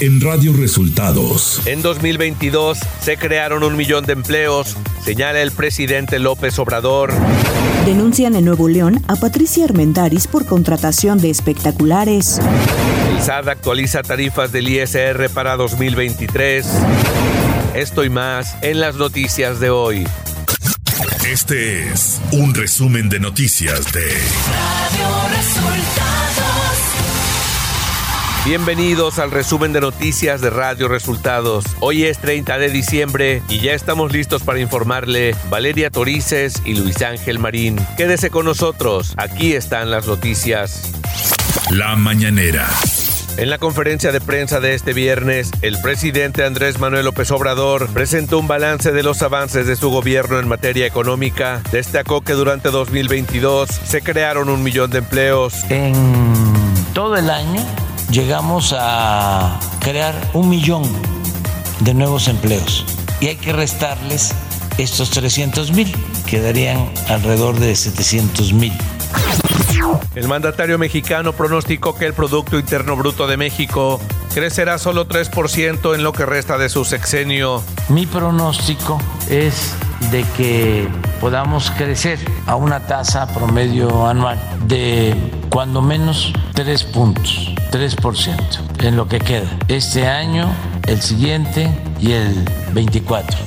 en 0.00 0.20
Radio 0.20 0.54
Resultados. 0.54 1.60
En 1.66 1.82
2022 1.82 2.78
se 3.02 3.18
crearon 3.18 3.62
un 3.62 3.76
millón 3.76 4.06
de 4.06 4.14
empleos, 4.14 4.76
señala 5.04 5.42
el 5.42 5.52
presidente 5.52 6.18
López 6.18 6.58
Obrador. 6.58 7.12
Denuncian 7.84 8.34
en 8.34 8.46
Nuevo 8.46 8.68
León 8.68 9.02
a 9.08 9.16
Patricia 9.16 9.64
Armendaris 9.66 10.26
por 10.26 10.46
contratación 10.46 11.18
de 11.18 11.28
espectaculares. 11.28 12.40
El 13.10 13.22
SAD 13.22 13.48
actualiza 13.48 14.02
tarifas 14.02 14.52
del 14.52 14.68
ISR 14.68 15.28
para 15.34 15.56
2023. 15.56 16.66
Esto 17.74 18.02
y 18.02 18.08
más 18.08 18.56
en 18.62 18.80
las 18.80 18.96
noticias 18.96 19.60
de 19.60 19.68
hoy. 19.68 20.06
Este 21.30 21.90
es 21.92 22.20
un 22.32 22.54
resumen 22.54 23.10
de 23.10 23.20
noticias 23.20 23.92
de 23.92 24.06
Radio 24.06 25.28
Resultados. 25.36 26.89
Bienvenidos 28.46 29.18
al 29.18 29.30
resumen 29.30 29.74
de 29.74 29.82
noticias 29.82 30.40
de 30.40 30.48
Radio 30.48 30.88
Resultados. 30.88 31.62
Hoy 31.80 32.04
es 32.04 32.18
30 32.18 32.56
de 32.56 32.70
diciembre 32.70 33.42
y 33.50 33.60
ya 33.60 33.74
estamos 33.74 34.12
listos 34.12 34.42
para 34.42 34.58
informarle 34.58 35.36
Valeria 35.50 35.90
Torices 35.90 36.62
y 36.64 36.74
Luis 36.74 37.02
Ángel 37.02 37.38
Marín. 37.38 37.76
Quédese 37.98 38.30
con 38.30 38.46
nosotros, 38.46 39.12
aquí 39.18 39.52
están 39.52 39.90
las 39.90 40.06
noticias. 40.06 40.90
La 41.70 41.96
mañanera. 41.96 42.66
En 43.36 43.50
la 43.50 43.58
conferencia 43.58 44.10
de 44.10 44.22
prensa 44.22 44.58
de 44.58 44.74
este 44.74 44.94
viernes, 44.94 45.50
el 45.60 45.78
presidente 45.82 46.42
Andrés 46.42 46.78
Manuel 46.78 47.04
López 47.04 47.30
Obrador 47.32 47.88
presentó 47.90 48.38
un 48.38 48.48
balance 48.48 48.90
de 48.90 49.02
los 49.02 49.20
avances 49.20 49.66
de 49.66 49.76
su 49.76 49.90
gobierno 49.90 50.38
en 50.38 50.48
materia 50.48 50.86
económica. 50.86 51.60
Destacó 51.70 52.22
que 52.22 52.32
durante 52.32 52.70
2022 52.70 53.68
se 53.68 54.00
crearon 54.00 54.48
un 54.48 54.62
millón 54.62 54.90
de 54.90 54.98
empleos. 54.98 55.54
En 55.68 55.92
todo 56.94 57.16
el 57.16 57.28
año 57.28 57.79
llegamos 58.10 58.74
a 58.76 59.58
crear 59.80 60.14
un 60.34 60.48
millón 60.48 60.82
de 61.80 61.94
nuevos 61.94 62.28
empleos 62.28 62.84
y 63.20 63.28
hay 63.28 63.36
que 63.36 63.52
restarles 63.52 64.34
estos 64.78 65.10
300 65.10 65.72
mil, 65.72 65.94
quedarían 66.26 66.90
alrededor 67.08 67.58
de 67.58 67.76
700 67.76 68.52
mil. 68.52 68.72
El 70.14 70.28
mandatario 70.28 70.78
mexicano 70.78 71.32
pronosticó 71.32 71.94
que 71.94 72.06
el 72.06 72.14
Producto 72.14 72.58
Interno 72.58 72.96
Bruto 72.96 73.26
de 73.26 73.36
México 73.36 74.00
crecerá 74.34 74.78
solo 74.78 75.08
3% 75.08 75.94
en 75.94 76.02
lo 76.02 76.12
que 76.12 76.26
resta 76.26 76.58
de 76.58 76.68
su 76.68 76.84
sexenio. 76.84 77.62
Mi 77.88 78.06
pronóstico 78.06 79.00
es 79.28 79.74
de 80.10 80.24
que 80.36 80.88
podamos 81.20 81.70
crecer 81.72 82.18
a 82.46 82.56
una 82.56 82.86
tasa 82.86 83.26
promedio 83.32 84.06
anual 84.06 84.38
de 84.66 85.14
cuando 85.50 85.82
menos 85.82 86.32
3 86.54 86.84
puntos, 86.84 87.54
3% 87.70 88.84
en 88.84 88.96
lo 88.96 89.08
que 89.08 89.18
queda. 89.18 89.48
Este 89.68 90.06
año, 90.06 90.52
el 90.86 91.00
siguiente 91.00 91.70
y 92.00 92.12
el 92.12 92.44
24. 92.72 93.38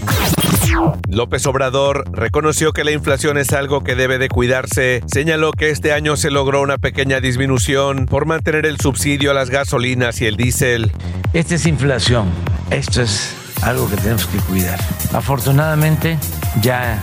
López 1.09 1.45
Obrador 1.45 2.05
reconoció 2.11 2.71
que 2.73 2.83
la 2.83 2.91
inflación 2.91 3.37
es 3.37 3.51
algo 3.53 3.83
que 3.83 3.95
debe 3.95 4.17
de 4.17 4.29
cuidarse. 4.29 5.01
Señaló 5.07 5.51
que 5.51 5.69
este 5.69 5.93
año 5.93 6.15
se 6.15 6.31
logró 6.31 6.61
una 6.61 6.77
pequeña 6.77 7.19
disminución 7.19 8.05
por 8.05 8.25
mantener 8.25 8.65
el 8.65 8.79
subsidio 8.79 9.31
a 9.31 9.33
las 9.33 9.49
gasolinas 9.49 10.21
y 10.21 10.25
el 10.25 10.37
diésel. 10.37 10.91
Esta 11.33 11.55
es 11.55 11.65
inflación. 11.65 12.27
Esto 12.69 13.01
es 13.01 13.35
algo 13.61 13.89
que 13.89 13.97
tenemos 13.97 14.25
que 14.27 14.37
cuidar. 14.39 14.79
Afortunadamente 15.13 16.17
ya 16.61 17.01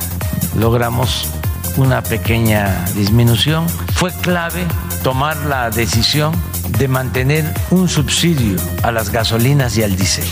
logramos 0.59 1.29
una 1.77 2.03
pequeña 2.03 2.85
disminución. 2.95 3.69
Fue 3.95 4.11
clave 4.23 4.65
tomar 5.03 5.37
la 5.47 5.71
decisión 5.71 6.33
de 6.81 6.89
mantener 6.89 7.45
un 7.71 7.91
subsidio 7.91 8.57
a 8.83 8.91
las 8.91 9.11
gasolinas 9.11 9.77
y 9.77 9.83
al 9.83 9.97
diésel. 9.97 10.25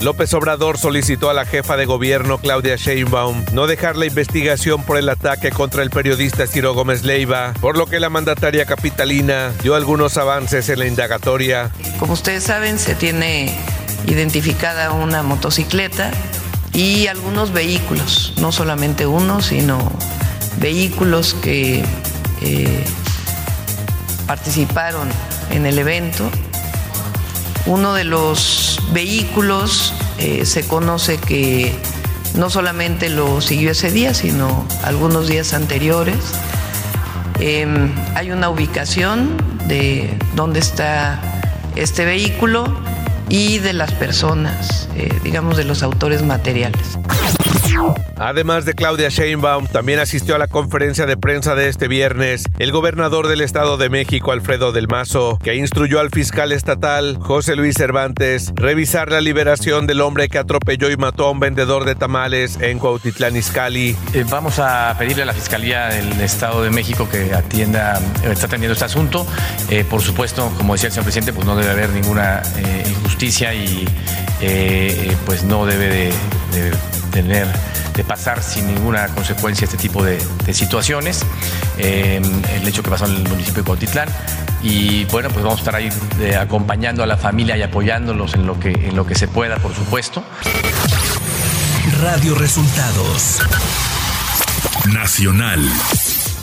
López 0.00 0.32
Obrador 0.32 0.78
solicitó 0.78 1.28
a 1.28 1.34
la 1.34 1.44
jefa 1.44 1.76
de 1.76 1.84
gobierno 1.84 2.38
Claudia 2.38 2.76
Sheinbaum 2.76 3.44
no 3.52 3.66
dejar 3.66 3.96
la 3.96 4.06
investigación 4.06 4.82
por 4.84 4.96
el 4.96 5.10
ataque 5.10 5.50
contra 5.50 5.82
el 5.82 5.90
periodista 5.90 6.46
Ciro 6.46 6.72
Gómez 6.72 7.04
Leiva, 7.04 7.52
por 7.60 7.76
lo 7.76 7.84
que 7.84 8.00
la 8.00 8.08
mandataria 8.08 8.64
capitalina 8.64 9.52
dio 9.62 9.74
algunos 9.74 10.16
avances 10.16 10.70
en 10.70 10.78
la 10.78 10.86
indagatoria. 10.86 11.70
Como 11.98 12.14
ustedes 12.14 12.44
saben, 12.44 12.78
se 12.78 12.94
tiene 12.94 13.54
identificada 14.06 14.92
una 14.92 15.22
motocicleta 15.22 16.10
y 16.72 17.08
algunos 17.08 17.52
vehículos, 17.52 18.32
no 18.40 18.50
solamente 18.50 19.04
uno, 19.04 19.42
sino 19.42 19.92
vehículos 20.58 21.34
que 21.34 21.84
eh, 22.40 22.84
participaron 24.26 25.08
en 25.50 25.66
el 25.66 25.78
evento. 25.78 26.28
Uno 27.66 27.94
de 27.94 28.04
los 28.04 28.80
vehículos 28.92 29.92
eh, 30.18 30.46
se 30.46 30.66
conoce 30.66 31.18
que 31.18 31.74
no 32.34 32.50
solamente 32.50 33.08
lo 33.08 33.40
siguió 33.40 33.72
ese 33.72 33.90
día, 33.90 34.14
sino 34.14 34.66
algunos 34.84 35.28
días 35.28 35.54
anteriores. 35.54 36.18
Em, 37.40 37.92
hay 38.14 38.30
una 38.30 38.48
ubicación 38.48 39.36
de 39.66 40.16
dónde 40.34 40.60
está 40.60 41.20
este 41.74 42.04
vehículo 42.04 42.64
y 43.28 43.58
de 43.58 43.72
las 43.72 43.92
personas, 43.92 44.88
eh, 44.94 45.08
digamos, 45.22 45.56
de 45.56 45.64
los 45.64 45.82
autores 45.82 46.22
materiales. 46.22 46.98
Además 48.18 48.64
de 48.64 48.74
Claudia 48.74 49.08
Sheinbaum, 49.08 49.66
también 49.66 49.98
asistió 49.98 50.34
a 50.34 50.38
la 50.38 50.48
conferencia 50.48 51.06
de 51.06 51.16
prensa 51.16 51.54
de 51.54 51.68
este 51.68 51.86
viernes 51.86 52.44
el 52.58 52.72
gobernador 52.72 53.28
del 53.28 53.42
Estado 53.42 53.76
de 53.76 53.90
México, 53.90 54.32
Alfredo 54.32 54.72
del 54.72 54.88
Mazo, 54.88 55.38
que 55.42 55.54
instruyó 55.54 56.00
al 56.00 56.10
fiscal 56.10 56.52
estatal, 56.52 57.18
José 57.20 57.56
Luis 57.56 57.76
Cervantes, 57.76 58.52
revisar 58.54 59.10
la 59.10 59.20
liberación 59.20 59.86
del 59.86 60.00
hombre 60.00 60.28
que 60.28 60.38
atropelló 60.38 60.90
y 60.90 60.96
mató 60.96 61.26
a 61.26 61.30
un 61.30 61.40
vendedor 61.40 61.84
de 61.84 61.94
tamales 61.94 62.58
en 62.60 62.78
Cuautitlán 62.78 63.36
Izcalli. 63.36 63.96
Eh, 64.14 64.24
vamos 64.28 64.58
a 64.58 64.94
pedirle 64.98 65.22
a 65.22 65.26
la 65.26 65.34
Fiscalía 65.34 65.88
del 65.88 66.20
Estado 66.20 66.62
de 66.62 66.70
México 66.70 67.08
que 67.10 67.34
atienda, 67.34 68.00
eh, 68.24 68.32
está 68.32 68.46
atendiendo 68.46 68.72
este 68.72 68.86
asunto. 68.86 69.26
Eh, 69.68 69.84
por 69.88 70.00
supuesto, 70.00 70.50
como 70.56 70.72
decía 70.72 70.88
el 70.88 70.92
señor 70.92 71.04
presidente, 71.04 71.32
pues 71.32 71.46
no 71.46 71.56
debe 71.56 71.70
haber 71.70 71.90
ninguna 71.90 72.42
injusticia 72.88 73.54
y 73.54 73.86
pues 75.26 75.44
no 75.44 75.66
debe 75.66 75.88
de 75.88 76.95
tener, 77.22 77.46
de 77.94 78.04
pasar 78.04 78.42
sin 78.42 78.66
ninguna 78.66 79.08
consecuencia 79.08 79.64
este 79.64 79.78
tipo 79.78 80.04
de, 80.04 80.20
situaciones. 80.52 81.24
Eh, 81.78 82.20
el 82.54 82.68
hecho 82.68 82.82
que 82.82 82.90
pasó 82.90 83.06
en 83.06 83.12
el 83.12 83.28
municipio 83.28 83.62
de 83.62 83.66
Cuautitlán. 83.66 84.08
Y 84.62 85.04
bueno, 85.06 85.30
pues 85.30 85.42
vamos 85.42 85.60
a 85.60 85.62
estar 85.62 85.76
ahí 85.76 85.88
eh, 86.20 86.36
acompañando 86.36 87.02
a 87.02 87.06
la 87.06 87.16
familia 87.16 87.56
y 87.56 87.62
apoyándolos 87.62 88.34
en 88.34 88.46
lo 88.46 88.60
que, 88.60 88.70
en 88.70 88.96
lo 88.96 89.06
que 89.06 89.14
se 89.14 89.28
pueda, 89.28 89.56
por 89.56 89.74
supuesto. 89.74 90.22
Radio 92.02 92.34
Resultados 92.34 93.40
Nacional. 94.92 95.60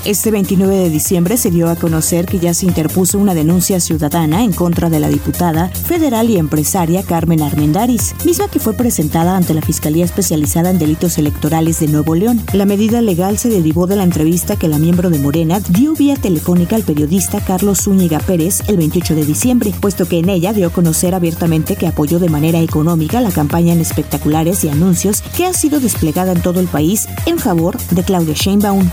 Este 0.05 0.31
29 0.31 0.75
de 0.75 0.89
diciembre 0.89 1.37
se 1.37 1.49
dio 1.49 1.69
a 1.69 1.77
conocer 1.77 2.25
que 2.25 2.37
ya 2.37 2.53
se 2.53 2.65
interpuso 2.65 3.17
una 3.17 3.33
denuncia 3.33 3.79
ciudadana 3.79 4.43
en 4.43 4.51
contra 4.51 4.89
de 4.89 4.99
la 4.99 5.07
diputada 5.07 5.69
federal 5.69 6.29
y 6.29 6.37
empresaria 6.37 7.03
Carmen 7.03 7.41
Armendaris, 7.41 8.13
misma 8.25 8.49
que 8.49 8.59
fue 8.59 8.73
presentada 8.73 9.37
ante 9.37 9.53
la 9.53 9.61
Fiscalía 9.61 10.03
Especializada 10.03 10.71
en 10.71 10.77
Delitos 10.77 11.17
Electorales 11.17 11.79
de 11.79 11.87
Nuevo 11.87 12.15
León. 12.15 12.41
La 12.51 12.65
medida 12.65 13.01
legal 13.01 13.37
se 13.37 13.47
derivó 13.47 13.87
de 13.87 13.95
la 13.95 14.03
entrevista 14.03 14.57
que 14.57 14.67
la 14.67 14.77
miembro 14.77 15.09
de 15.09 15.19
Morena 15.19 15.61
dio 15.61 15.93
vía 15.93 16.17
telefónica 16.17 16.75
al 16.75 16.83
periodista 16.83 17.39
Carlos 17.39 17.83
Zúñiga 17.83 18.19
Pérez 18.19 18.61
el 18.67 18.75
28 18.75 19.15
de 19.15 19.25
diciembre, 19.25 19.73
puesto 19.79 20.05
que 20.05 20.19
en 20.19 20.27
ella 20.27 20.51
dio 20.51 20.67
a 20.67 20.73
conocer 20.73 21.15
abiertamente 21.15 21.77
que 21.77 21.87
apoyó 21.87 22.19
de 22.19 22.27
manera 22.27 22.59
económica 22.59 23.21
la 23.21 23.31
campaña 23.31 23.71
en 23.71 23.79
espectaculares 23.79 24.65
y 24.65 24.69
anuncios 24.69 25.21
que 25.37 25.45
ha 25.45 25.53
sido 25.53 25.79
desplegada 25.79 26.33
en 26.33 26.41
todo 26.41 26.59
el 26.59 26.67
país 26.67 27.07
en 27.25 27.39
favor 27.39 27.77
de 27.77 28.03
Claudia 28.03 28.33
Sheinbaum. 28.33 28.89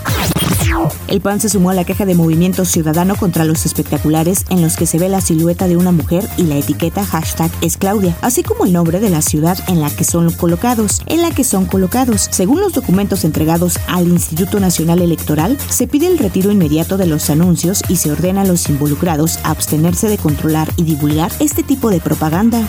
El 1.08 1.20
PAN 1.20 1.40
se 1.40 1.48
sumó 1.48 1.70
a 1.70 1.74
la 1.74 1.84
queja 1.84 2.04
de 2.04 2.14
Movimiento 2.14 2.64
Ciudadano 2.64 3.16
contra 3.16 3.44
los 3.44 3.66
espectaculares 3.66 4.44
en 4.50 4.62
los 4.62 4.76
que 4.76 4.86
se 4.86 4.98
ve 4.98 5.08
la 5.08 5.20
silueta 5.20 5.66
de 5.66 5.76
una 5.76 5.90
mujer 5.90 6.28
y 6.36 6.44
la 6.44 6.56
etiqueta 6.56 7.04
hashtag 7.04 7.50
es 7.62 7.76
Claudia, 7.76 8.16
así 8.20 8.42
como 8.42 8.64
el 8.64 8.72
nombre 8.72 9.00
de 9.00 9.10
la 9.10 9.22
ciudad 9.22 9.58
en 9.68 9.80
la 9.80 9.90
que 9.90 10.04
son 10.04 10.30
colocados, 10.32 11.02
en 11.06 11.22
la 11.22 11.30
que 11.30 11.44
son 11.44 11.66
colocados. 11.66 12.28
Según 12.30 12.60
los 12.60 12.72
documentos 12.72 13.24
entregados 13.24 13.78
al 13.88 14.06
Instituto 14.06 14.60
Nacional 14.60 15.00
Electoral, 15.02 15.58
se 15.68 15.86
pide 15.86 16.06
el 16.06 16.18
retiro 16.18 16.52
inmediato 16.52 16.96
de 16.96 17.06
los 17.06 17.30
anuncios 17.30 17.82
y 17.88 17.96
se 17.96 18.12
ordena 18.12 18.42
a 18.42 18.46
los 18.46 18.68
involucrados 18.68 19.38
a 19.42 19.50
abstenerse 19.50 20.08
de 20.08 20.18
controlar 20.18 20.72
y 20.76 20.84
divulgar 20.84 21.32
este 21.40 21.62
tipo 21.62 21.90
de 21.90 22.00
propaganda. 22.00 22.68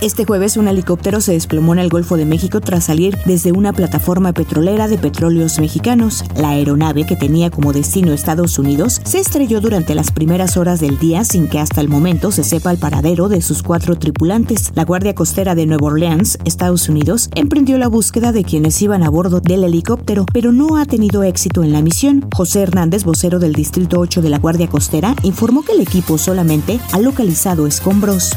Este 0.00 0.24
jueves 0.24 0.56
un 0.56 0.68
helicóptero 0.68 1.20
se 1.20 1.32
desplomó 1.32 1.72
en 1.72 1.78
el 1.78 1.88
Golfo 1.88 2.16
de 2.16 2.26
México 2.26 2.60
tras 2.60 2.84
salir 2.84 3.16
desde 3.24 3.52
una 3.52 3.72
plataforma 3.72 4.32
petrolera 4.32 4.86
de 4.86 4.98
petróleos 4.98 5.58
mexicanos. 5.58 6.24
La 6.36 6.50
aeronave 6.50 6.81
aeronave 6.82 7.06
que 7.06 7.16
tenía 7.16 7.50
como 7.50 7.72
destino 7.72 8.12
Estados 8.12 8.58
Unidos 8.58 9.00
se 9.04 9.20
estrelló 9.20 9.60
durante 9.60 9.94
las 9.94 10.10
primeras 10.10 10.56
horas 10.56 10.80
del 10.80 10.98
día 10.98 11.24
sin 11.24 11.46
que 11.46 11.60
hasta 11.60 11.80
el 11.80 11.88
momento 11.88 12.32
se 12.32 12.42
sepa 12.42 12.70
el 12.70 12.78
paradero 12.78 13.28
de 13.28 13.40
sus 13.40 13.62
cuatro 13.62 13.96
tripulantes. 13.96 14.72
La 14.74 14.84
Guardia 14.84 15.14
Costera 15.14 15.54
de 15.54 15.66
Nueva 15.66 15.86
Orleans, 15.86 16.38
Estados 16.44 16.88
Unidos, 16.88 17.30
emprendió 17.34 17.78
la 17.78 17.88
búsqueda 17.88 18.32
de 18.32 18.44
quienes 18.44 18.80
iban 18.82 19.02
a 19.02 19.10
bordo 19.10 19.40
del 19.40 19.64
helicóptero, 19.64 20.26
pero 20.32 20.50
no 20.52 20.76
ha 20.76 20.84
tenido 20.84 21.22
éxito 21.22 21.62
en 21.62 21.72
la 21.72 21.82
misión. 21.82 22.26
José 22.34 22.62
Hernández, 22.62 23.04
vocero 23.04 23.38
del 23.38 23.52
Distrito 23.52 24.00
8 24.00 24.20
de 24.20 24.30
la 24.30 24.38
Guardia 24.38 24.68
Costera, 24.68 25.14
informó 25.22 25.62
que 25.62 25.72
el 25.72 25.80
equipo 25.80 26.18
solamente 26.18 26.80
ha 26.92 26.98
localizado 26.98 27.66
escombros. 27.66 28.32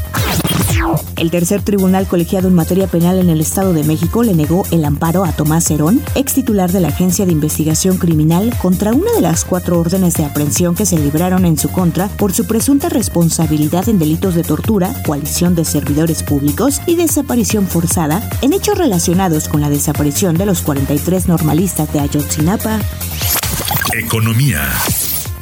El 1.17 1.31
tercer 1.31 1.61
tribunal 1.61 2.07
colegiado 2.07 2.47
en 2.47 2.55
materia 2.55 2.87
penal 2.87 3.19
en 3.19 3.29
el 3.29 3.41
Estado 3.41 3.73
de 3.73 3.83
México 3.83 4.23
le 4.23 4.33
negó 4.33 4.63
el 4.71 4.85
amparo 4.85 5.23
a 5.23 5.31
Tomás 5.31 5.69
Herón, 5.71 6.01
ex 6.15 6.33
titular 6.33 6.71
de 6.71 6.79
la 6.79 6.89
Agencia 6.89 7.25
de 7.25 7.31
Investigación 7.31 7.97
Criminal, 7.97 8.53
contra 8.61 8.91
una 8.91 9.11
de 9.13 9.21
las 9.21 9.45
cuatro 9.45 9.79
órdenes 9.79 10.15
de 10.15 10.25
aprehensión 10.25 10.75
que 10.75 10.85
se 10.85 10.97
libraron 10.97 11.45
en 11.45 11.57
su 11.57 11.69
contra 11.69 12.07
por 12.07 12.33
su 12.33 12.45
presunta 12.45 12.89
responsabilidad 12.89 13.87
en 13.89 13.99
delitos 13.99 14.35
de 14.35 14.43
tortura, 14.43 14.93
coalición 15.05 15.55
de 15.55 15.65
servidores 15.65 16.23
públicos 16.23 16.81
y 16.85 16.95
desaparición 16.95 17.67
forzada 17.67 18.27
en 18.41 18.53
hechos 18.53 18.77
relacionados 18.77 19.47
con 19.47 19.61
la 19.61 19.69
desaparición 19.69 20.37
de 20.37 20.45
los 20.45 20.61
43 20.61 21.27
normalistas 21.27 21.91
de 21.93 21.99
Ayotzinapa. 21.99 22.79
Economía. 23.93 24.61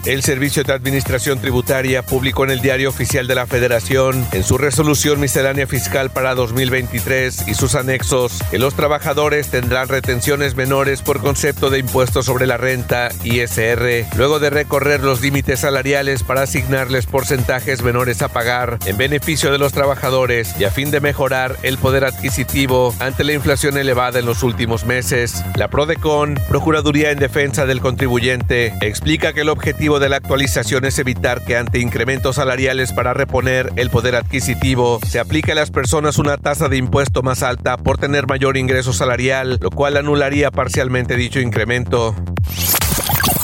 El 0.06 0.22
Servicio 0.22 0.66
de 0.66 0.74
Administración 0.74 1.40
Tributaria 1.40 2.04
publicó 2.04 2.44
en 2.44 2.52
el 2.52 2.60
Diario 2.60 2.90
Oficial 2.90 3.26
de 3.26 3.36
la 3.36 3.48
Federación, 3.48 4.28
en 4.34 4.44
su 4.44 4.58
resolución 4.58 5.18
miscelánea 5.22 5.66
fiscal 5.66 6.10
para 6.10 6.36
2023 6.36 7.48
y 7.48 7.54
sus 7.54 7.74
anexos, 7.76 8.40
que 8.52 8.60
los 8.60 8.74
trabajadores 8.76 9.48
tendrán 9.48 9.88
retenciones 9.88 10.56
menores 10.58 11.02
por 11.02 11.22
concepto 11.22 11.70
de 11.70 11.80
impuestos 11.80 12.26
sobre 12.26 12.48
la 12.48 12.58
renta, 12.58 13.12
ISR, 13.24 14.06
luego 14.18 14.40
de 14.40 14.50
recorrer 14.50 15.02
los 15.02 15.22
límites 15.22 15.62
salariales 15.62 16.24
para 16.24 16.42
asignarles 16.42 17.06
porcentajes 17.06 17.82
menores 17.82 18.22
a 18.22 18.28
pagar 18.28 18.80
en 18.86 18.98
beneficio 18.98 19.54
de 19.54 19.58
los 19.58 19.72
trabajadores 19.72 20.54
y 20.60 20.66
a 20.66 20.72
fin 20.72 20.92
de 20.92 21.00
mejorar 21.00 21.56
el 21.64 21.78
poder 21.78 22.04
adquisitivo 22.04 22.94
ante 23.00 23.24
la 23.24 23.32
inflación 23.32 23.78
elevada 23.78 24.20
en 24.20 24.26
los 24.26 24.44
últimos 24.44 24.86
meses. 24.86 25.46
La 25.56 25.70
PRODECON, 25.70 26.42
Procuraduría 26.50 27.12
en 27.12 27.20
Defensa 27.20 27.66
del 27.66 27.80
Contribuyente, 27.80 28.74
explica 28.82 29.32
que 29.32 29.42
el 29.42 29.50
objetivo 29.50 29.93
de 30.00 30.10
la 30.10 30.18
actualización 30.18 30.86
es 30.86 31.00
evitar 31.00 31.44
que 31.44 31.58
ante 31.58 31.80
incrementos 31.80 32.38
salariales 32.38 32.94
para 32.94 33.14
reponer 33.14 33.72
el 33.76 33.90
poder 33.90 34.16
adquisitivo 34.16 35.00
se 35.08 35.20
aplique 35.20 35.52
a 35.52 35.56
las 35.56 35.72
personas 35.72 36.18
una 36.18 36.38
tasa 36.38 36.70
de 36.70 36.78
impuesto 36.78 37.22
más 37.22 37.44
alta 37.44 37.78
por 37.78 37.98
tener 37.98 38.28
mayor 38.28 38.58
ingreso 38.58 38.94
salarial, 38.94 39.60
lo 39.62 39.70
cual 39.70 39.98
anularía 39.98 40.52
parcialmente 40.52 41.16
dicho 41.16 41.40
incremento. 41.40 42.16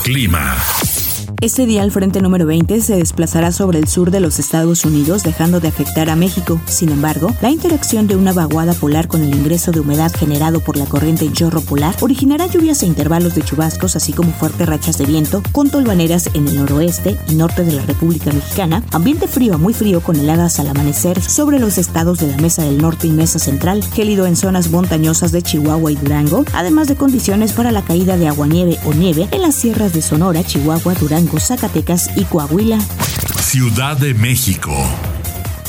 Clima. 0.04 0.58
Este 1.42 1.66
día 1.66 1.84
el 1.84 1.92
frente 1.92 2.22
número 2.22 2.46
20 2.46 2.82
se 2.82 2.98
desplazará 2.98 3.54
sobre 3.54 3.80
el 3.80 3.88
sur 3.88 4.12
de 4.12 4.20
los 4.20 4.40
Estados 4.40 4.84
Unidos 4.84 5.24
dejando 5.24 5.62
de 5.62 5.70
afectar 5.70 6.10
a 6.10 6.18
México. 6.18 6.60
Sin 6.66 6.90
embargo, 6.90 7.34
la 7.42 7.50
interacción 7.50 8.08
de 8.08 8.18
una 8.18 8.34
vaguada 8.34 8.74
polar 8.74 9.08
con 9.08 9.22
el 9.24 9.34
ingreso 9.34 9.72
de 9.72 9.80
humedad 9.80 10.12
generado 10.14 10.60
por 10.60 10.76
la 10.76 10.86
corriente 10.86 11.24
en 11.24 11.32
chorro 11.32 11.62
polar 11.62 11.96
originará 12.02 12.48
lluvias 12.48 12.84
e 12.84 12.88
intervalos 12.88 13.36
de 13.36 13.42
chubascos 13.42 13.96
así 13.96 14.12
como 14.12 14.34
fuertes 14.34 14.68
rachas 14.68 14.98
de 14.98 15.06
viento 15.06 15.42
con 15.54 15.70
tolvaneras 15.70 16.30
en 16.34 16.46
el 16.46 16.58
noroeste 16.58 17.18
y 17.30 17.36
norte 17.36 17.64
de 17.64 17.72
la 17.72 17.84
República 17.84 18.34
Mexicana, 18.34 18.84
ambiente 18.92 19.30
frío 19.30 19.54
a 19.54 19.58
muy 19.58 19.74
frío 19.74 20.02
con 20.02 20.18
heladas 20.18 20.60
al 20.60 20.68
amanecer 20.68 21.22
sobre 21.22 21.58
los 21.58 21.78
estados 21.78 22.20
de 22.20 22.28
la 22.28 22.38
Mesa 22.38 22.64
del 22.64 22.80
Norte 22.80 23.08
y 23.08 23.12
Mesa 23.12 23.40
Central, 23.40 23.82
gélido 23.94 24.26
en 24.26 24.36
zonas 24.36 24.72
montañosas 24.72 25.32
de 25.32 25.42
Chihuahua 25.42 25.94
y 25.94 25.96
Durango, 25.96 26.44
además 26.52 26.90
de 26.90 26.98
condiciones 26.98 27.54
para 27.54 27.72
la 27.72 27.86
caída 27.86 28.18
de 28.18 28.28
aguanieve 28.28 28.78
o 28.84 28.94
nieve 28.94 29.30
en 29.32 29.42
las 29.42 29.56
sierras 29.56 29.94
de 29.94 30.02
Sonora, 30.02 30.44
Chihuahua, 30.44 30.96
Durango, 30.96 31.29
Zacatecas 31.38 32.10
y 32.16 32.24
Coahuila. 32.24 32.80
Ciudad 33.42 33.98
de 33.98 34.14
México. 34.14 34.74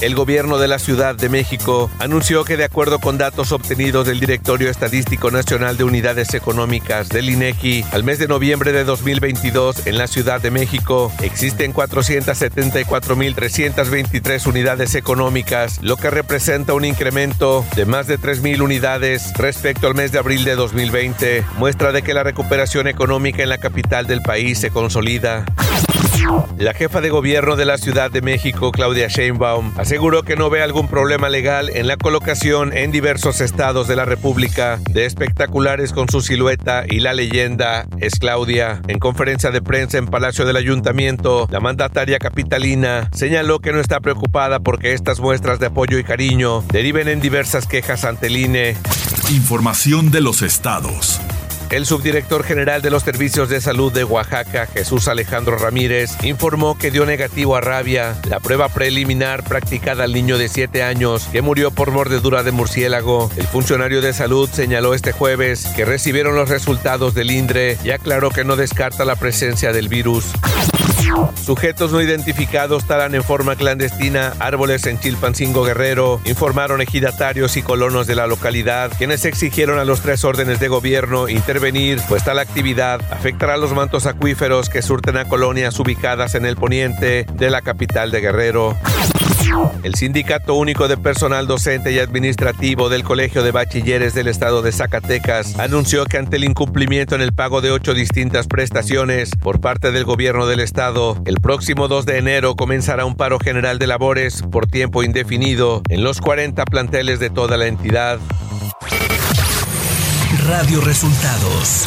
El 0.01 0.15
gobierno 0.15 0.57
de 0.57 0.67
la 0.67 0.79
Ciudad 0.79 1.15
de 1.15 1.29
México 1.29 1.91
anunció 1.99 2.43
que 2.45 2.57
de 2.57 2.65
acuerdo 2.65 3.01
con 3.01 3.19
datos 3.19 3.53
obtenidos 3.53 4.07
del 4.07 4.19
Directorio 4.19 4.71
Estadístico 4.71 5.31
Nacional 5.31 5.77
de 5.77 5.85
Unidades 5.85 6.33
Económicas 6.33 7.11
del 7.11 7.29
INEGI, 7.29 7.85
al 7.93 8.03
mes 8.03 8.19
de 8.19 8.27
noviembre 8.27 8.73
de 8.73 8.85
2022 8.85 9.87
en 9.87 9.99
la 9.99 10.07
Ciudad 10.07 10.41
de 10.41 10.51
México 10.51 11.13
existen 11.21 11.75
474.323 11.75 14.47
unidades 14.47 14.95
económicas, 14.95 15.79
lo 15.83 15.99
que 15.99 16.09
representa 16.09 16.73
un 16.73 16.87
incremento 16.87 17.67
de 17.77 17.85
más 17.85 18.07
de 18.07 18.19
3.000 18.19 18.63
unidades 18.63 19.35
respecto 19.35 19.87
al 19.87 19.95
mes 19.95 20.13
de 20.13 20.19
abril 20.19 20.45
de 20.45 20.55
2020, 20.55 21.45
muestra 21.59 21.93
de 21.93 22.01
que 22.01 22.15
la 22.15 22.23
recuperación 22.23 22.89
económica 22.89 23.43
en 23.43 23.51
la 23.51 23.59
capital 23.59 24.07
del 24.07 24.23
país 24.23 24.61
se 24.61 24.71
consolida. 24.71 25.45
La 26.59 26.75
jefa 26.75 27.01
de 27.01 27.09
gobierno 27.11 27.57
de 27.57 27.65
la 27.65 27.79
Ciudad 27.79 28.11
de 28.11 28.21
México, 28.21 28.71
Claudia 28.71 29.09
Sheinbaum, 29.09 29.73
aseguró 29.79 30.23
que 30.23 30.37
no 30.37 30.51
ve 30.51 30.63
algún 30.63 30.89
problema 30.89 31.29
legal 31.29 31.71
en 31.75 31.87
la 31.87 31.97
colocación 31.97 32.77
en 32.77 32.93
diversos 32.93 33.41
estados 33.41 33.89
de 33.89 33.97
la 33.97 34.05
República 34.05 34.79
de 34.91 35.07
espectaculares 35.07 35.93
con 35.93 36.09
su 36.09 36.21
silueta 36.21 36.85
y 36.87 37.01
la 37.01 37.15
leyenda 37.15 37.87
es 37.99 38.19
Claudia. 38.19 38.83
En 38.89 38.99
conferencia 38.99 39.51
de 39.51 39.63
prensa 39.63 39.99
en 39.99 40.07
Palacio 40.07 40.45
del 40.45 40.57
Ayuntamiento, 40.57 41.49
la 41.51 41.61
mandataria 41.61 42.19
capitalina 42.19 43.09
señaló 43.13 43.61
que 43.61 43.73
no 43.73 43.81
está 43.81 44.01
preocupada 44.01 44.61
porque 44.61 44.93
estas 44.93 45.21
muestras 45.21 45.61
de 45.61 45.67
apoyo 45.67 45.99
y 45.99 46.05
cariño 46.05 46.63
deriven 46.71 47.09
en 47.09 47.21
diversas 47.21 47.67
quejas 47.67 48.05
ante 48.05 48.27
el 48.27 48.37
INE. 48.37 48.77
Información 49.31 50.11
de 50.11 50.21
los 50.21 50.43
estados. 50.43 51.21
El 51.71 51.87
subdirector 51.87 52.43
general 52.43 52.83
de 52.83 52.91
los 52.91 53.05
Servicios 53.05 53.49
de 53.49 53.61
Salud 53.61 53.93
de 53.93 54.03
Oaxaca, 54.03 54.67
Jesús 54.67 55.07
Alejandro 55.07 55.57
Ramírez, 55.57 56.17
informó 56.25 56.77
que 56.77 56.91
dio 56.91 57.07
negativo 57.07 57.55
a 57.55 57.61
rabia 57.61 58.17
la 58.29 58.41
prueba 58.41 58.69
preliminar 58.69 59.45
practicada 59.45 60.03
al 60.03 60.13
niño 60.13 60.37
de 60.37 60.49
7 60.49 60.83
años 60.83 61.29
que 61.31 61.43
murió 61.43 61.71
por 61.71 61.93
mordedura 61.93 62.43
de 62.43 62.51
murciélago. 62.51 63.31
El 63.37 63.47
funcionario 63.47 64.01
de 64.01 64.13
salud 64.13 64.51
señaló 64.51 64.95
este 64.95 65.13
jueves 65.13 65.65
que 65.77 65.85
recibieron 65.85 66.35
los 66.35 66.49
resultados 66.49 67.15
del 67.15 67.31
INDRE 67.31 67.79
y 67.85 67.91
aclaró 67.91 68.31
que 68.31 68.43
no 68.43 68.57
descarta 68.57 69.05
la 69.05 69.15
presencia 69.15 69.73
del 69.73 69.89
virus. 69.89 70.25
Sujetos 71.43 71.93
no 71.93 72.01
identificados 72.01 72.87
talan 72.87 73.15
en 73.15 73.25
forma 73.25 73.57
clandestina 73.57 74.35
árboles 74.39 74.87
en 74.87 74.99
Chilpancingo 75.01 75.65
Guerrero, 75.65 76.21
informaron 76.25 76.81
ejidatarios 76.81 77.57
y 77.57 77.63
colonos 77.63 78.07
de 78.07 78.15
la 78.15 78.27
localidad, 78.27 78.93
quienes 78.97 79.25
exigieron 79.25 79.79
a 79.79 79.85
los 79.85 80.01
tres 80.01 80.25
órdenes 80.25 80.61
de 80.61 80.69
gobierno 80.69 81.29
intervenir, 81.29 82.01
pues 82.09 82.25
tal 82.25 82.39
actividad 82.39 83.01
afectará 83.11 83.55
a 83.55 83.59
los 83.59 83.75
mantos 83.75 84.07
acuíferos 84.07 84.69
que 84.69 84.83
surten 84.83 85.17
a 85.17 85.27
colonias 85.27 85.79
ubicadas 85.79 86.35
en 86.35 86.47
el 86.47 86.57
poniente 86.57 87.27
de 87.33 87.51
la 87.51 87.63
capital 87.63 88.11
de 88.11 88.21
Guerrero. 88.21 88.77
El 89.83 89.95
Sindicato 89.95 90.55
Único 90.55 90.89
de 90.89 90.97
Personal 90.97 91.47
Docente 91.47 91.93
y 91.93 91.99
Administrativo 91.99 92.89
del 92.89 93.03
Colegio 93.03 93.43
de 93.43 93.51
Bachilleres 93.51 94.15
del 94.15 94.29
Estado 94.29 94.63
de 94.63 94.73
Zacatecas 94.73 95.59
anunció 95.59 96.05
que 96.05 96.19
ante 96.19 96.37
el 96.37 96.45
incumplimiento 96.45 97.15
en 97.15 97.23
el 97.23 97.33
pago 97.33 97.61
de 97.61 97.71
ocho 97.71 97.95
distintas 97.95 98.47
prestaciones 98.47 99.31
por 99.41 99.61
parte 99.61 99.93
del 99.93 100.05
gobierno 100.05 100.47
del 100.47 100.61
Estado, 100.61 101.21
el 101.25 101.37
próximo 101.41 101.89
2 101.89 102.07
de 102.07 102.19
enero 102.19 102.57
comenzará 102.57 103.05
un 103.05 103.17
paro 103.17 103.39
general 103.39 103.79
de 103.79 103.87
labores 103.87 104.43
por 104.43 104.67
tiempo 104.67 105.03
indefinido 105.03 105.83
en 105.89 106.05
los 106.05 106.21
40 106.21 106.65
planteles 106.67 107.19
de 107.21 107.31
toda 107.31 107.57
la 107.57 107.67
entidad. 107.67 108.19
Radio 110.47 110.81
Resultados. 110.81 111.87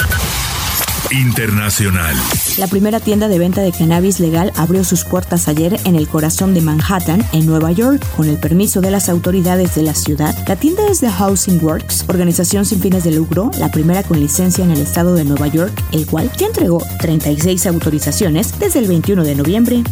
Internacional. 1.14 2.16
La 2.58 2.66
primera 2.66 3.00
tienda 3.00 3.28
de 3.28 3.38
venta 3.38 3.62
de 3.62 3.72
cannabis 3.72 4.20
legal 4.20 4.52
abrió 4.56 4.84
sus 4.84 5.06
puertas 5.06 5.48
ayer 5.48 5.80
en 5.86 5.96
el 5.96 6.08
corazón 6.08 6.56
de 6.56 6.62
Manhattan, 6.62 7.24
en 7.34 7.46
Nueva 7.46 7.72
York, 7.72 8.04
con 8.18 8.28
el 8.28 8.40
permiso 8.40 8.82
de 8.82 8.90
las 8.90 9.10
autoridades 9.10 9.76
de 9.76 9.84
la 9.84 9.94
ciudad. 9.94 10.36
La 10.48 10.56
tienda 10.56 10.88
es 10.88 11.02
The 11.02 11.10
Housing 11.10 11.64
Works, 11.64 12.06
organización 12.08 12.66
sin 12.66 12.82
fines 12.82 13.04
de 13.04 13.12
lucro, 13.12 13.52
la 13.60 13.70
primera 13.70 14.02
con 14.02 14.20
licencia 14.20 14.64
en 14.64 14.72
el 14.72 14.82
estado 14.82 15.14
de 15.14 15.24
Nueva 15.24 15.48
York, 15.48 15.84
el 15.92 16.08
cual 16.08 16.32
ya 16.36 16.48
entregó 16.48 16.84
36 17.00 17.68
autorizaciones 17.68 18.58
desde 18.60 18.80
el 18.80 18.88
21 18.88 19.24
de 19.24 19.36
noviembre. 19.36 19.84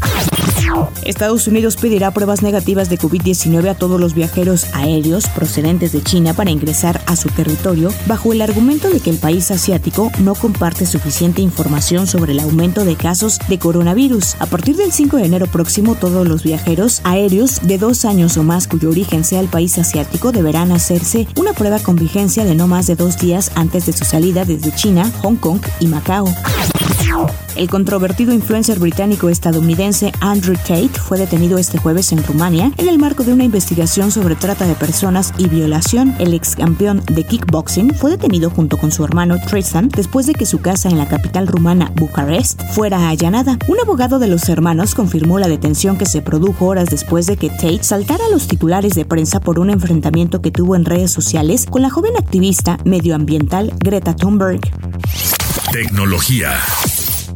Estados 1.03 1.47
Unidos 1.47 1.75
pedirá 1.75 2.11
pruebas 2.11 2.41
negativas 2.41 2.89
de 2.89 2.97
COVID-19 2.97 3.69
a 3.69 3.75
todos 3.75 3.99
los 3.99 4.13
viajeros 4.13 4.67
aéreos 4.73 5.27
procedentes 5.27 5.91
de 5.91 6.01
China 6.03 6.33
para 6.33 6.51
ingresar 6.51 7.01
a 7.07 7.15
su 7.15 7.29
territorio 7.29 7.89
bajo 8.05 8.33
el 8.33 8.41
argumento 8.41 8.89
de 8.89 8.99
que 8.99 9.09
el 9.09 9.17
país 9.17 9.51
asiático 9.51 10.11
no 10.19 10.35
comparte 10.35 10.85
suficiente 10.85 11.41
información 11.41 12.07
sobre 12.07 12.33
el 12.33 12.39
aumento 12.39 12.85
de 12.85 12.95
casos 12.95 13.39
de 13.47 13.59
coronavirus. 13.59 14.35
A 14.39 14.45
partir 14.45 14.75
del 14.75 14.91
5 14.91 15.17
de 15.17 15.25
enero 15.25 15.47
próximo, 15.47 15.95
todos 15.95 16.27
los 16.27 16.43
viajeros 16.43 17.01
aéreos 17.03 17.59
de 17.63 17.77
dos 17.77 18.05
años 18.05 18.37
o 18.37 18.43
más 18.43 18.67
cuyo 18.67 18.89
origen 18.89 19.23
sea 19.23 19.39
el 19.39 19.47
país 19.47 19.77
asiático 19.77 20.31
deberán 20.31 20.71
hacerse 20.71 21.27
una 21.35 21.53
prueba 21.53 21.79
con 21.79 21.95
vigencia 21.95 22.45
de 22.45 22.55
no 22.55 22.67
más 22.67 22.87
de 22.87 22.95
dos 22.95 23.17
días 23.17 23.51
antes 23.55 23.85
de 23.85 23.93
su 23.93 24.05
salida 24.05 24.45
desde 24.45 24.73
China, 24.73 25.11
Hong 25.21 25.35
Kong 25.35 25.61
y 25.79 25.87
Macao. 25.87 26.25
El 27.55 27.69
controvertido 27.69 28.33
influencer 28.33 28.79
británico-estadounidense 28.79 30.12
Andrew 30.21 30.55
Tate 30.55 30.89
fue 30.89 31.17
detenido 31.17 31.57
este 31.57 31.77
jueves 31.77 32.12
en 32.12 32.24
Rumania 32.24 32.71
en 32.77 32.88
el 32.88 32.98
marco 32.98 33.24
de 33.24 33.33
una 33.33 33.43
investigación 33.43 34.10
sobre 34.12 34.36
trata 34.36 34.65
de 34.65 34.74
personas 34.75 35.33
y 35.38 35.48
violación. 35.48 36.15
El 36.19 36.33
ex 36.33 36.55
campeón 36.55 37.03
de 37.12 37.24
kickboxing 37.24 37.93
fue 37.93 38.12
detenido 38.12 38.50
junto 38.50 38.77
con 38.77 38.91
su 38.91 39.03
hermano 39.03 39.38
Tristan 39.48 39.89
después 39.89 40.25
de 40.25 40.33
que 40.33 40.45
su 40.45 40.60
casa 40.60 40.89
en 40.89 40.98
la 40.98 41.07
capital 41.07 41.48
rumana, 41.48 41.91
Bucarest, 41.95 42.62
fuera 42.74 43.10
allanada. 43.10 43.57
Un 43.67 43.79
abogado 43.79 44.17
de 44.17 44.27
los 44.27 44.48
hermanos 44.50 44.95
confirmó 44.95 45.38
la 45.38 45.48
detención 45.48 45.98
que 45.98 46.05
se 46.05 46.21
produjo 46.21 46.65
horas 46.67 46.89
después 46.89 47.25
de 47.25 47.38
que 47.38 47.50
Tate 47.50 47.83
saltara 47.83 48.25
a 48.25 48.29
los 48.29 48.48
titulares 48.48 48.93
de 48.93 49.05
prensa 49.05 49.39
por 49.39 49.60
un 49.60 49.69
enfrentamiento 49.69 50.41
que 50.41 50.51
tuvo 50.51 50.75
en 50.75 50.86
redes 50.86 51.12
sociales 51.12 51.65
con 51.69 51.81
la 51.81 51.89
joven 51.89 52.13
activista 52.17 52.77
medioambiental 52.86 53.74
Greta 53.79 54.15
Thunberg. 54.15 54.62
Tecnología. 55.71 56.59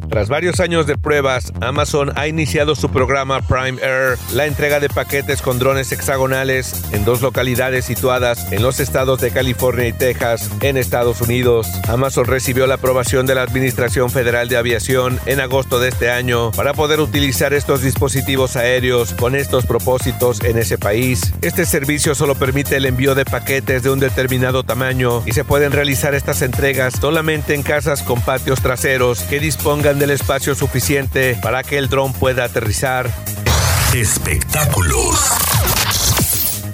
Tras 0.09 0.29
varios 0.29 0.59
años 0.59 0.87
de 0.87 0.97
pruebas, 0.97 1.51
Amazon 1.61 2.11
ha 2.15 2.27
iniciado 2.27 2.75
su 2.75 2.89
programa 2.89 3.41
Prime 3.41 3.81
Air, 3.81 4.17
la 4.33 4.45
entrega 4.45 4.79
de 4.79 4.87
paquetes 4.87 5.41
con 5.41 5.59
drones 5.59 5.91
hexagonales 5.91 6.83
en 6.91 7.03
dos 7.05 7.21
localidades 7.21 7.85
situadas 7.85 8.51
en 8.51 8.61
los 8.61 8.79
estados 8.79 9.19
de 9.19 9.31
California 9.31 9.87
y 9.87 9.93
Texas, 9.93 10.49
en 10.61 10.77
Estados 10.77 11.21
Unidos. 11.21 11.67
Amazon 11.87 12.25
recibió 12.25 12.67
la 12.67 12.75
aprobación 12.75 13.25
de 13.25 13.35
la 13.35 13.41
Administración 13.41 14.09
Federal 14.09 14.47
de 14.47 14.57
Aviación 14.57 15.19
en 15.25 15.39
agosto 15.39 15.79
de 15.79 15.89
este 15.89 16.09
año 16.09 16.51
para 16.51 16.73
poder 16.73 16.99
utilizar 16.99 17.53
estos 17.53 17.81
dispositivos 17.81 18.55
aéreos 18.55 19.13
con 19.13 19.35
estos 19.35 19.65
propósitos 19.65 20.43
en 20.43 20.57
ese 20.57 20.77
país. 20.77 21.33
Este 21.41 21.65
servicio 21.65 22.15
solo 22.15 22.35
permite 22.35 22.77
el 22.77 22.85
envío 22.85 23.15
de 23.15 23.25
paquetes 23.25 23.83
de 23.83 23.89
un 23.89 23.99
determinado 23.99 24.63
tamaño 24.63 25.23
y 25.25 25.31
se 25.31 25.43
pueden 25.43 25.71
realizar 25.71 26.13
estas 26.13 26.41
entregas 26.41 26.93
solamente 26.99 27.53
en 27.53 27.63
casas 27.63 28.03
con 28.03 28.21
patios 28.21 28.61
traseros 28.61 29.23
que 29.23 29.39
dispongan 29.39 29.94
del 29.99 30.11
espacio 30.11 30.55
suficiente 30.55 31.37
para 31.41 31.63
que 31.63 31.77
el 31.77 31.89
dron 31.89 32.13
pueda 32.13 32.45
aterrizar. 32.45 33.09
Espectáculos. 33.93 35.44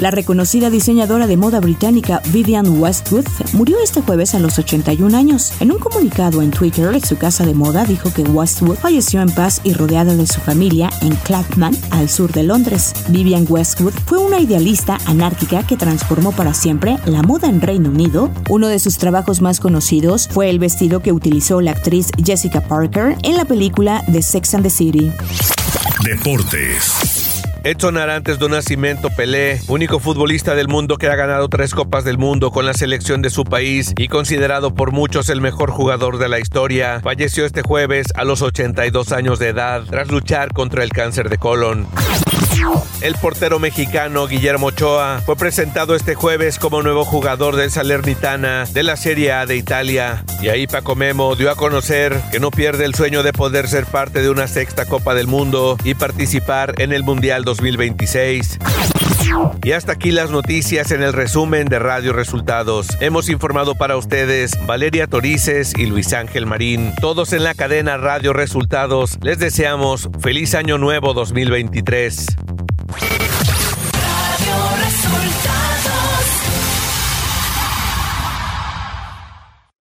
La 0.01 0.09
reconocida 0.09 0.71
diseñadora 0.71 1.27
de 1.27 1.37
moda 1.37 1.59
británica 1.59 2.23
Vivian 2.33 2.81
Westwood 2.81 3.25
murió 3.53 3.77
este 3.83 4.01
jueves 4.01 4.33
a 4.33 4.39
los 4.39 4.57
81 4.57 5.15
años. 5.15 5.53
En 5.59 5.71
un 5.71 5.77
comunicado 5.77 6.41
en 6.41 6.49
Twitter, 6.49 6.99
su 7.05 7.19
casa 7.19 7.45
de 7.45 7.53
moda 7.53 7.85
dijo 7.85 8.11
que 8.11 8.23
Westwood 8.23 8.77
falleció 8.77 9.21
en 9.21 9.29
paz 9.29 9.61
y 9.63 9.73
rodeada 9.73 10.15
de 10.15 10.25
su 10.25 10.41
familia 10.41 10.89
en 11.01 11.15
Clapham, 11.17 11.77
al 11.91 12.09
sur 12.09 12.31
de 12.31 12.41
Londres. 12.41 12.93
Vivian 13.09 13.45
Westwood 13.47 13.93
fue 14.07 14.17
una 14.17 14.39
idealista 14.39 14.97
anárquica 15.05 15.67
que 15.67 15.77
transformó 15.77 16.31
para 16.31 16.55
siempre 16.55 16.97
la 17.05 17.21
moda 17.21 17.47
en 17.47 17.61
Reino 17.61 17.89
Unido. 17.89 18.31
Uno 18.49 18.69
de 18.69 18.79
sus 18.79 18.97
trabajos 18.97 19.39
más 19.39 19.59
conocidos 19.59 20.27
fue 20.31 20.49
el 20.49 20.57
vestido 20.57 21.01
que 21.01 21.11
utilizó 21.11 21.61
la 21.61 21.71
actriz 21.71 22.07
Jessica 22.25 22.61
Parker 22.61 23.17
en 23.21 23.37
la 23.37 23.45
película 23.45 24.03
The 24.11 24.23
Sex 24.23 24.55
and 24.55 24.63
the 24.63 24.71
City. 24.71 25.11
Deportes. 26.03 27.20
Edson 27.63 27.97
Arantes 27.97 28.39
do 28.39 28.49
Nascimento 28.49 29.11
Pelé, 29.11 29.61
único 29.67 29.99
futbolista 29.99 30.55
del 30.55 30.67
mundo 30.67 30.97
que 30.97 31.07
ha 31.07 31.15
ganado 31.15 31.47
tres 31.47 31.75
Copas 31.75 32.03
del 32.03 32.17
Mundo 32.17 32.49
con 32.49 32.65
la 32.65 32.73
selección 32.73 33.21
de 33.21 33.29
su 33.29 33.43
país 33.43 33.93
y 33.97 34.07
considerado 34.07 34.73
por 34.73 34.91
muchos 34.91 35.29
el 35.29 35.41
mejor 35.41 35.69
jugador 35.69 36.17
de 36.17 36.27
la 36.27 36.39
historia, 36.39 37.01
falleció 37.01 37.45
este 37.45 37.61
jueves 37.61 38.07
a 38.15 38.23
los 38.23 38.41
82 38.41 39.11
años 39.11 39.37
de 39.37 39.49
edad 39.49 39.83
tras 39.87 40.09
luchar 40.09 40.53
contra 40.53 40.83
el 40.83 40.89
cáncer 40.89 41.29
de 41.29 41.37
colon. 41.37 41.87
El 43.01 43.15
portero 43.15 43.59
mexicano 43.59 44.27
Guillermo 44.27 44.67
Ochoa 44.67 45.21
fue 45.25 45.35
presentado 45.35 45.95
este 45.95 46.15
jueves 46.15 46.59
como 46.59 46.83
nuevo 46.83 47.05
jugador 47.05 47.55
del 47.55 47.71
Salernitana 47.71 48.65
de 48.65 48.83
la 48.83 48.97
Serie 48.97 49.31
A 49.31 49.45
de 49.45 49.55
Italia. 49.55 50.23
Y 50.41 50.49
ahí 50.49 50.67
Paco 50.67 50.95
Memo 50.95 51.35
dio 51.35 51.49
a 51.49 51.55
conocer 51.55 52.19
que 52.31 52.39
no 52.39 52.51
pierde 52.51 52.85
el 52.85 52.93
sueño 52.93 53.23
de 53.23 53.33
poder 53.33 53.67
ser 53.67 53.85
parte 53.85 54.21
de 54.21 54.29
una 54.29 54.47
sexta 54.47 54.85
Copa 54.85 55.15
del 55.15 55.27
Mundo 55.27 55.77
y 55.83 55.95
participar 55.95 56.75
en 56.79 56.93
el 56.93 57.03
Mundial 57.03 57.43
2026. 57.57 58.59
Y 59.63 59.71
hasta 59.71 59.93
aquí 59.93 60.11
las 60.11 60.31
noticias 60.31 60.91
en 60.91 61.03
el 61.03 61.13
resumen 61.13 61.67
de 61.67 61.79
Radio 61.79 62.13
Resultados. 62.13 62.87
Hemos 62.99 63.29
informado 63.29 63.75
para 63.75 63.97
ustedes 63.97 64.51
Valeria 64.65 65.07
Torices 65.07 65.73
y 65.77 65.85
Luis 65.85 66.13
Ángel 66.13 66.45
Marín, 66.45 66.93
todos 67.01 67.33
en 67.33 67.43
la 67.43 67.53
cadena 67.53 67.97
Radio 67.97 68.33
Resultados. 68.33 69.17
Les 69.21 69.39
deseamos 69.39 70.09
feliz 70.21 70.55
año 70.55 70.77
nuevo 70.77 71.13
2023. 71.13 72.25